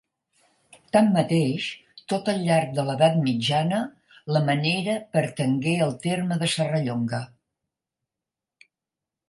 Tanmateix, 0.95 1.65
tot 2.13 2.31
al 2.33 2.39
llarg 2.47 2.71
de 2.79 2.85
l'Edat 2.87 3.19
Mitjana, 3.27 3.81
la 4.37 4.43
Menera 4.49 4.95
pertangué 5.19 5.77
al 5.89 5.95
terme 6.09 6.39
de 6.45 6.53
Serrallonga. 6.57 7.21